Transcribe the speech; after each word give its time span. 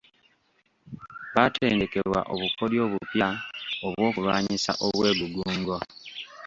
Baatendekebwa 1.35 2.19
obukodyo 2.33 2.79
obupya 2.87 3.29
obw'okulwanyisa 3.87 4.71
obwegugungo 4.85 5.75